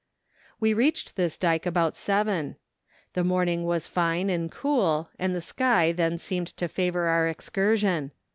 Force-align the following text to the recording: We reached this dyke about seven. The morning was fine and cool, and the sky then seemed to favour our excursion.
We 0.59 0.73
reached 0.73 1.15
this 1.15 1.37
dyke 1.37 1.67
about 1.67 1.95
seven. 1.95 2.55
The 3.13 3.23
morning 3.23 3.65
was 3.65 3.85
fine 3.85 4.31
and 4.31 4.51
cool, 4.51 5.11
and 5.19 5.35
the 5.35 5.41
sky 5.41 5.91
then 5.91 6.17
seemed 6.17 6.47
to 6.57 6.67
favour 6.67 7.05
our 7.05 7.27
excursion. 7.27 8.11